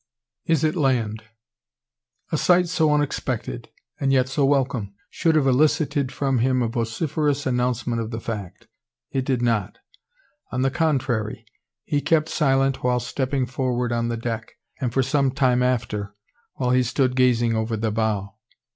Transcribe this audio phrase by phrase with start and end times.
[0.45, 1.21] IS IT LAND?
[2.31, 3.69] A sight so unexpected,
[3.99, 8.65] and yet so welcome, should have elicited from him a vociferous announcement of the fact.
[9.11, 9.77] It did not.
[10.51, 11.45] On the contrary,
[11.83, 16.15] he kept silent while stepping forward on the deck, and for some time after,
[16.55, 18.33] while he stood gazing over the bow.